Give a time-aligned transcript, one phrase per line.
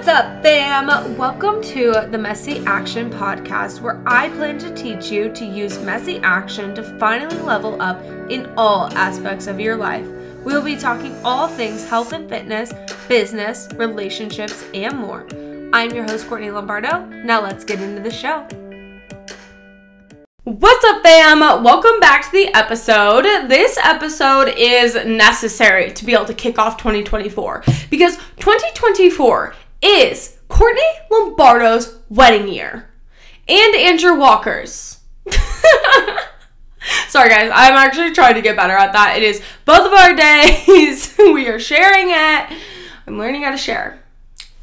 [0.00, 0.86] What's up, fam?
[1.18, 6.20] Welcome to the Messy Action Podcast, where I plan to teach you to use messy
[6.20, 10.06] action to finally level up in all aspects of your life.
[10.42, 12.72] We will be talking all things health and fitness,
[13.08, 15.26] business, relationships, and more.
[15.74, 17.04] I'm your host, Courtney Lombardo.
[17.04, 18.48] Now let's get into the show.
[20.44, 21.40] What's up, fam?
[21.62, 23.24] Welcome back to the episode.
[23.50, 30.82] This episode is necessary to be able to kick off 2024 because 2024 is Courtney
[31.10, 32.90] Lombardo's wedding year
[33.48, 35.00] and Andrew Walker's.
[37.08, 39.16] Sorry, guys, I'm actually trying to get better at that.
[39.16, 41.14] It is both of our days.
[41.18, 42.58] we are sharing it.
[43.06, 43.99] I'm learning how to share.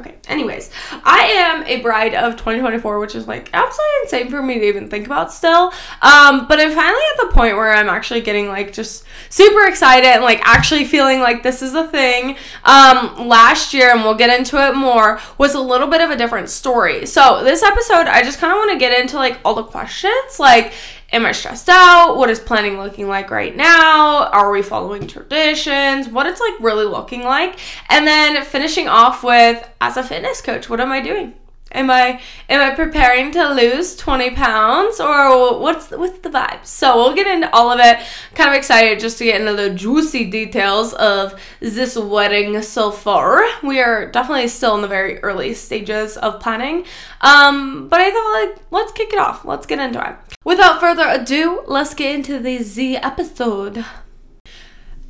[0.00, 0.70] Okay, anyways,
[1.04, 4.88] I am a bride of 2024, which is like absolutely insane for me to even
[4.88, 5.74] think about still.
[6.00, 10.06] Um, but I'm finally at the point where I'm actually getting like just super excited
[10.06, 12.38] and like actually feeling like this is a thing.
[12.64, 16.16] Um, last year, and we'll get into it more, was a little bit of a
[16.16, 17.04] different story.
[17.04, 20.38] So this episode, I just kind of want to get into like all the questions,
[20.38, 20.72] like
[21.12, 22.16] Am I stressed out?
[22.16, 24.26] What is planning looking like right now?
[24.28, 26.08] Are we following traditions?
[26.08, 27.58] What it's like really looking like.
[27.88, 31.34] And then finishing off with as a fitness coach, what am I doing?
[31.72, 36.64] Am I am I preparing to lose 20 pounds or what's the, what's the vibe?
[36.66, 38.04] So we'll get into all of it.
[38.34, 43.42] Kind of excited just to get into the juicy details of this wedding so far.
[43.62, 46.86] We are definitely still in the very early stages of planning.
[47.20, 49.44] Um, but I thought like let's kick it off.
[49.44, 50.16] Let's get into it.
[50.44, 53.84] Without further ado, let's get into the Z episode.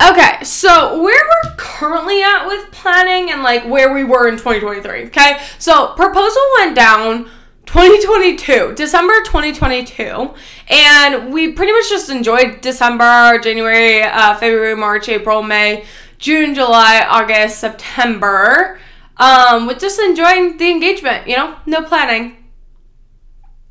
[0.00, 5.06] Okay, so where we're currently at with planning and like where we were in 2023.
[5.06, 7.24] Okay, so proposal went down
[7.66, 10.32] 2022, December 2022,
[10.68, 15.84] and we pretty much just enjoyed December, January, uh, February, March, April, May,
[16.18, 18.78] June, July, August, September,
[19.16, 21.26] um, with just enjoying the engagement.
[21.26, 22.36] You know, no planning.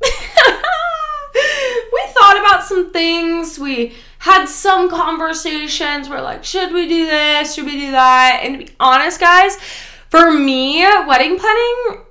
[0.02, 0.10] we
[2.08, 3.58] thought about some things.
[3.58, 7.54] We had some conversations where like, should we do this?
[7.54, 8.40] Should we do that?
[8.42, 9.56] And to be honest, guys,
[10.10, 12.04] for me, wedding planning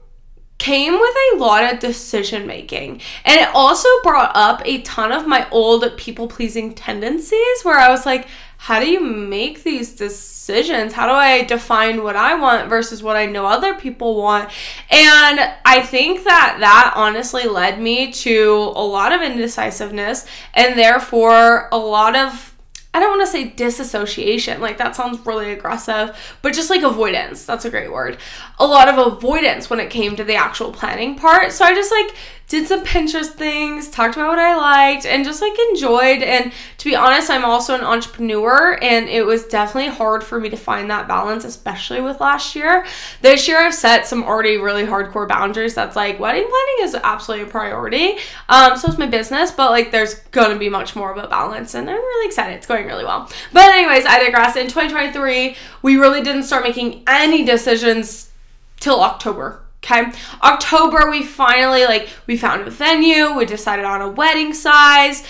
[0.57, 3.01] came with a lot of decision making.
[3.25, 7.89] And it also brought up a ton of my old people pleasing tendencies where I
[7.89, 10.93] was like, how do you make these decisions?
[10.93, 14.49] How do I define what I want versus what I know other people want?
[14.89, 21.69] And I think that that honestly led me to a lot of indecisiveness and therefore
[21.71, 22.53] a lot of
[22.93, 27.45] I don't want to say disassociation, like that sounds really aggressive, but just like avoidance.
[27.45, 28.17] That's a great word.
[28.57, 31.51] A lot of avoidance when it came to the actual planning part.
[31.51, 32.15] So I just like
[32.47, 36.23] did some Pinterest things, talked about what I liked, and just like enjoyed.
[36.23, 40.49] And to be honest, I'm also an entrepreneur, and it was definitely hard for me
[40.49, 42.85] to find that balance, especially with last year.
[43.21, 45.75] This year, I've set some already really hardcore boundaries.
[45.75, 48.17] That's like wedding planning is absolutely a priority.
[48.47, 51.73] Um, so it's my business, but like there's gonna be much more of a balance,
[51.73, 52.55] and I'm really excited.
[52.55, 53.29] It's going really well.
[53.51, 54.55] But anyways, I digress.
[54.55, 58.31] In 2023, we really didn't start making any decisions
[58.79, 60.11] till October Okay.
[60.43, 65.23] October, we finally like we found a venue, we decided on a wedding size.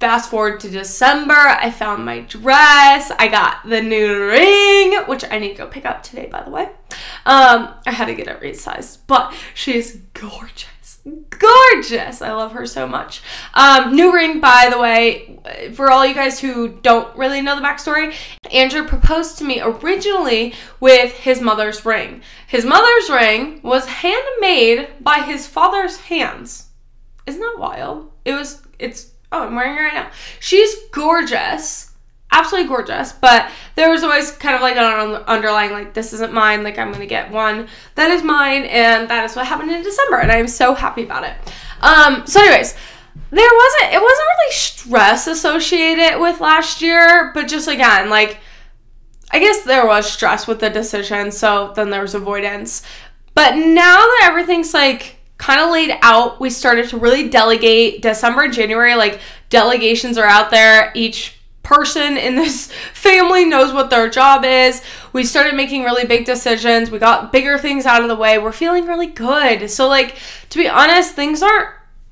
[0.00, 3.10] Fast forward to December, I found my dress.
[3.18, 6.50] I got the new ring, which I need to go pick up today, by the
[6.50, 6.70] way.
[7.26, 12.22] Um, I had to get it resized, but she's gorgeous gorgeous.
[12.22, 13.22] I love her so much.
[13.54, 15.38] Um, new ring, by the way,
[15.74, 18.14] for all you guys who don't really know the backstory,
[18.52, 22.22] Andrew proposed to me originally with his mother's ring.
[22.46, 26.68] His mother's ring was handmade by his father's hands.
[27.26, 28.10] Isn't that wild?
[28.24, 30.10] It was, it's, oh, I'm wearing it right now.
[30.40, 31.87] She's gorgeous
[32.38, 36.62] absolutely gorgeous but there was always kind of like an underlying like this isn't mine
[36.62, 37.66] like i'm gonna get one
[37.96, 41.24] that is mine and that is what happened in december and i'm so happy about
[41.24, 41.34] it.
[41.80, 42.74] Um so anyways
[43.30, 48.38] there wasn't it wasn't really stress associated with last year but just again like
[49.32, 52.82] i guess there was stress with the decision so then there was avoidance.
[53.34, 58.48] But now that everything's like kind of laid out we started to really delegate december
[58.48, 59.20] january like
[59.50, 61.37] delegations are out there each
[61.68, 64.82] person in this family knows what their job is.
[65.12, 66.90] We started making really big decisions.
[66.90, 68.38] We got bigger things out of the way.
[68.38, 69.70] We're feeling really good.
[69.70, 70.16] So, like,
[70.48, 71.68] to be honest, things aren't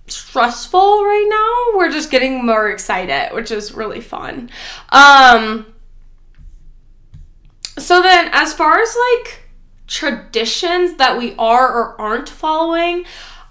[0.09, 1.79] stressful right now.
[1.79, 4.51] We're just getting more excited, which is really fun.
[4.91, 5.67] Um,
[7.79, 9.49] so, then as far as like
[9.87, 13.07] traditions that we are or aren't following,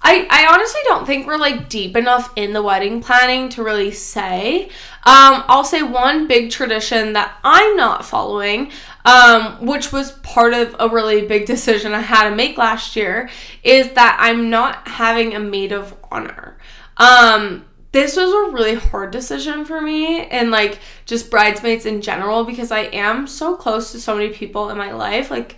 [0.07, 3.91] I, I honestly don't think we're like deep enough in the wedding planning to really
[3.91, 4.65] say.
[5.01, 8.71] Um, I'll say one big tradition that I'm not following,
[9.03, 13.31] um, which was part of a really big decision I had to make last year,
[13.63, 16.59] is that I'm not having a maid of honor.
[16.97, 22.43] Um, this was a really hard decision for me and like just bridesmaids in general
[22.43, 25.31] because I am so close to so many people in my life.
[25.31, 25.55] Like,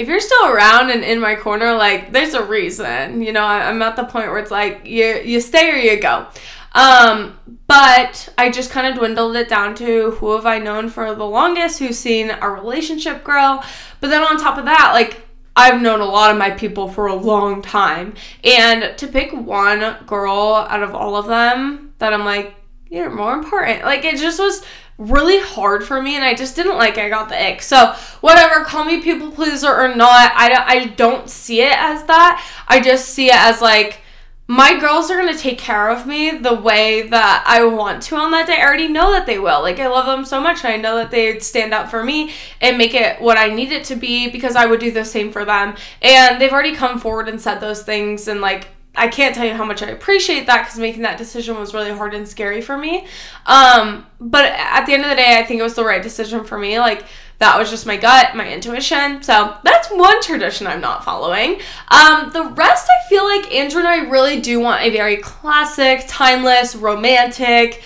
[0.00, 3.20] if you're still around and in my corner, like there's a reason.
[3.20, 6.26] You know, I'm at the point where it's like you you stay or you go.
[6.72, 11.14] Um, but I just kind of dwindled it down to who have I known for
[11.14, 13.60] the longest, who's seen our relationship grow.
[14.00, 15.20] But then on top of that, like
[15.54, 18.14] I've known a lot of my people for a long time.
[18.42, 22.54] And to pick one girl out of all of them that I'm like,
[22.88, 23.84] you're more important.
[23.84, 24.64] Like it just was
[25.00, 27.62] really hard for me and I just didn't like I got the ick.
[27.62, 32.04] So, whatever, call me people pleaser or not, I don't, I don't see it as
[32.04, 32.46] that.
[32.68, 34.02] I just see it as like
[34.46, 38.16] my girls are going to take care of me the way that I want to
[38.16, 38.56] on that day.
[38.60, 39.62] I already know that they will.
[39.62, 40.64] Like, I love them so much.
[40.64, 43.70] and I know that they'd stand up for me and make it what I need
[43.70, 45.76] it to be because I would do the same for them.
[46.02, 48.26] And they've already come forward and said those things.
[48.26, 48.66] And, like,
[49.00, 51.90] I can't tell you how much I appreciate that because making that decision was really
[51.90, 53.06] hard and scary for me.
[53.46, 56.44] Um, but at the end of the day, I think it was the right decision
[56.44, 56.78] for me.
[56.78, 57.06] Like,
[57.38, 59.22] that was just my gut, my intuition.
[59.22, 61.62] So that's one tradition I'm not following.
[61.88, 66.04] Um, the rest, I feel like Andrew and I really do want a very classic,
[66.06, 67.82] timeless, romantic,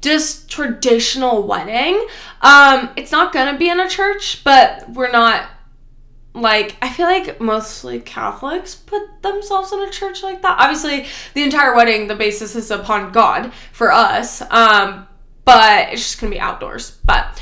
[0.00, 2.04] just traditional wedding.
[2.42, 5.48] Um, it's not gonna be in a church, but we're not
[6.36, 10.58] like I feel like mostly Catholics put themselves in a church like that.
[10.60, 14.42] Obviously, the entire wedding, the basis is upon God for us.
[14.50, 15.06] Um,
[15.44, 16.98] but it's just gonna be outdoors.
[17.04, 17.40] But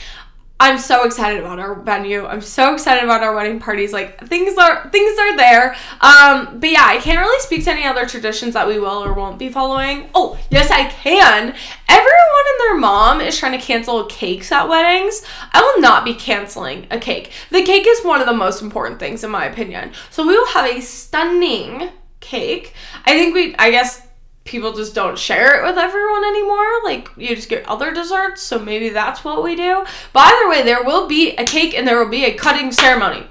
[0.64, 2.24] I'm so excited about our venue.
[2.24, 3.92] I'm so excited about our wedding parties.
[3.92, 5.76] Like things are things are there.
[6.00, 9.12] Um, but yeah, I can't really speak to any other traditions that we will or
[9.12, 10.08] won't be following.
[10.14, 11.54] Oh, yes, I can.
[11.86, 15.22] Everyone and their mom is trying to cancel cakes at weddings.
[15.52, 17.30] I will not be canceling a cake.
[17.50, 19.92] The cake is one of the most important things in my opinion.
[20.08, 21.90] So we will have a stunning
[22.20, 22.72] cake.
[23.04, 24.03] I think we I guess
[24.44, 26.82] people just don't share it with everyone anymore.
[26.84, 29.84] Like you just get other desserts, so maybe that's what we do.
[30.12, 33.26] But either way, there will be a cake and there will be a cutting ceremony.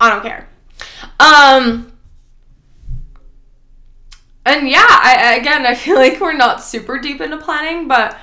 [0.00, 0.48] I don't care.
[1.18, 1.92] Um
[4.44, 8.18] and yeah, I again I feel like we're not super deep into planning, but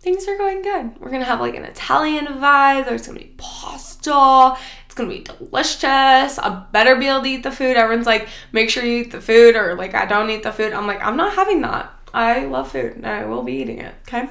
[0.00, 1.00] things are going good.
[1.00, 2.86] We're gonna have like an Italian vibe.
[2.86, 4.56] There's gonna be pasta
[4.96, 6.38] gonna be delicious.
[6.38, 7.76] I better be able to eat the food.
[7.76, 10.72] Everyone's like, make sure you eat the food, or like, I don't eat the food.
[10.72, 11.92] I'm like, I'm not having that.
[12.16, 13.94] I love food and I will be eating it.
[14.08, 14.20] Okay.
[14.20, 14.30] Um,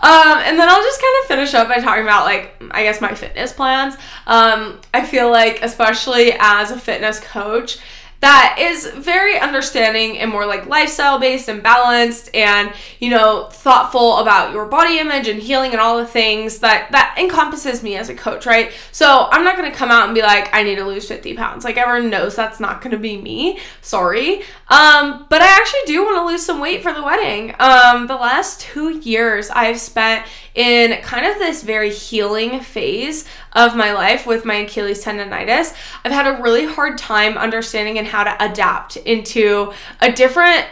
[0.00, 3.14] and then I'll just kind of finish up by talking about like I guess my
[3.14, 3.94] fitness plans.
[4.26, 7.78] Um, I feel like especially as a fitness coach,
[8.20, 14.18] that is very understanding and more like lifestyle based and balanced and you know thoughtful
[14.18, 18.08] about your body image and healing and all the things that that encompasses me as
[18.08, 18.72] a coach right?
[18.92, 21.34] So i'm not going to come out and be like i need to lose 50
[21.34, 21.64] pounds.
[21.64, 23.58] Like everyone knows that's not going to be me.
[23.82, 24.42] Sorry.
[24.68, 27.54] Um but i actually do want to lose some weight for the wedding.
[27.58, 30.26] Um the last two years i've spent
[30.56, 35.74] in kind of this very healing phase of my life with my Achilles tendonitis.
[36.04, 40.66] I've had a really hard time understanding and how to adapt into a different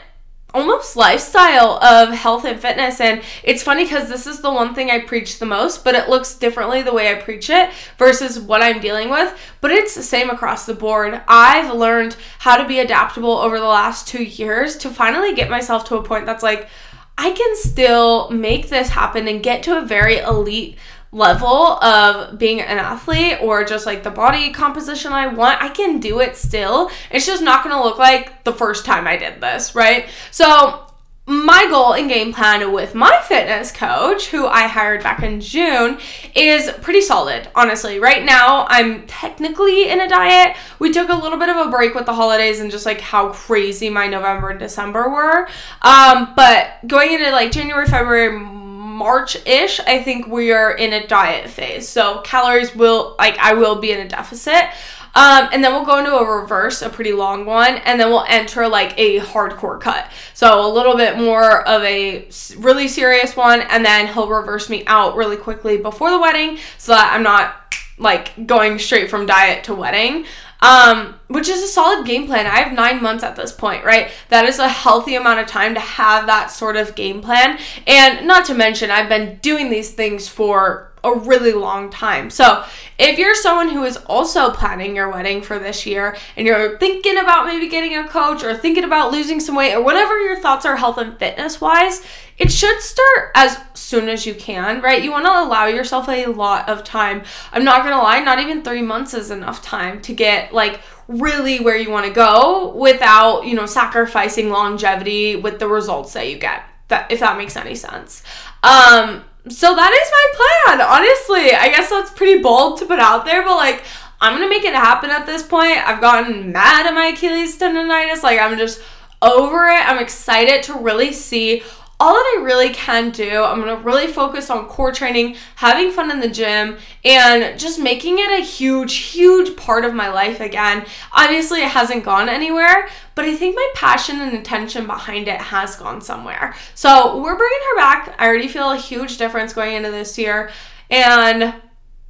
[0.55, 4.89] almost lifestyle of health and fitness and it's funny because this is the one thing
[4.89, 8.63] i preach the most but it looks differently the way i preach it versus what
[8.63, 12.79] i'm dealing with but it's the same across the board i've learned how to be
[12.79, 16.69] adaptable over the last two years to finally get myself to a point that's like
[17.17, 20.79] I can still make this happen and get to a very elite
[21.13, 26.01] level of being an athlete or just like the body composition I want, I can
[26.01, 26.91] do it still.
[27.11, 30.09] It's just not gonna look like the first time I did this, right?
[30.33, 30.87] So
[31.27, 35.99] my goal and game plan with my fitness coach, who I hired back in June,
[36.35, 37.99] is pretty solid, honestly.
[37.99, 40.55] Right now, I'm technically in a diet.
[40.79, 43.31] We took a little bit of a break with the holidays and just like how
[43.31, 45.49] crazy my November and December were.
[45.81, 51.07] Um, but going into like January, February, March ish, I think we are in a
[51.07, 51.89] diet phase.
[51.89, 54.67] So calories will, like, I will be in a deficit.
[55.15, 58.25] Um, and then we'll go into a reverse, a pretty long one, and then we'll
[58.29, 60.11] enter like a hardcore cut.
[60.35, 64.85] So a little bit more of a really serious one, and then he'll reverse me
[64.87, 67.55] out really quickly before the wedding so that I'm not
[67.97, 70.27] like going straight from diet to wedding.
[70.61, 72.47] Um, which is a solid game plan.
[72.47, 74.11] I have nine months at this point, right?
[74.31, 77.59] That is a healthy amount of time to have that sort of game plan.
[77.87, 82.31] And not to mention, I've been doing these things for a really long time.
[82.31, 82.65] So,
[82.99, 87.19] if you're someone who is also planning your wedding for this year and you're thinking
[87.19, 90.65] about maybe getting a coach or thinking about losing some weight or whatever your thoughts
[90.65, 92.05] are health and fitness wise,
[92.39, 95.03] it should start as soon as you can, right?
[95.03, 97.23] You want to allow yourself a lot of time.
[97.53, 100.81] I'm not going to lie, not even 3 months is enough time to get like
[101.07, 106.29] really where you want to go without, you know, sacrificing longevity with the results that
[106.29, 106.63] you get.
[106.89, 108.23] That if that makes any sense.
[108.63, 110.81] Um so that is my plan.
[110.81, 113.85] Honestly, I guess that's pretty bold to put out there, but like
[114.21, 115.77] I'm to make it happen at this point.
[115.87, 118.23] I've gotten mad at my Achilles tendonitis.
[118.23, 118.81] Like I'm just
[119.21, 119.89] over it.
[119.89, 121.63] I'm excited to really see
[122.01, 126.11] all that I really can do, I'm gonna really focus on core training, having fun
[126.11, 130.85] in the gym, and just making it a huge, huge part of my life again.
[131.13, 135.77] Obviously, it hasn't gone anywhere, but I think my passion and intention behind it has
[135.77, 136.55] gone somewhere.
[136.75, 138.15] So we're bringing her back.
[138.19, 140.51] I already feel a huge difference going into this year,
[140.91, 141.55] and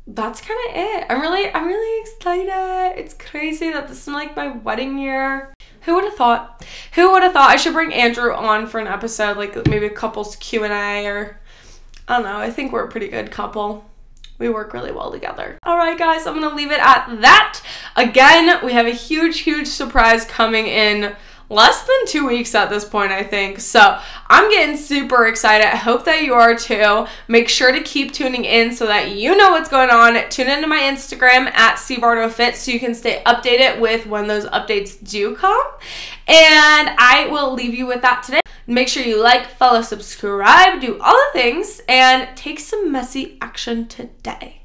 [0.06, 1.06] that's kind of it.
[1.08, 3.00] I'm really, I'm really excited.
[3.00, 5.54] It's crazy that this is like my wedding year.
[5.84, 6.64] Who would have thought?
[6.94, 9.90] Who would have thought I should bring Andrew on for an episode, like maybe a
[9.90, 11.40] couples Q and A, or
[12.08, 12.38] I don't know.
[12.38, 13.84] I think we're a pretty good couple.
[14.38, 15.58] We work really well together.
[15.62, 17.60] All right, guys, I'm gonna leave it at that.
[17.96, 21.14] Again, we have a huge, huge surprise coming in
[21.48, 23.60] less than two weeks at this point, I think.
[23.60, 23.98] So
[24.28, 25.66] I'm getting super excited.
[25.66, 27.06] I hope that you are too.
[27.28, 30.28] Make sure to keep tuning in so that you know what's going on.
[30.30, 35.02] Tune into my Instagram at cbardofit so you can stay updated with when those updates
[35.08, 35.62] do come.
[36.26, 38.40] And I will leave you with that today.
[38.66, 43.86] Make sure you like, follow, subscribe, do all the things, and take some messy action
[43.86, 44.62] today.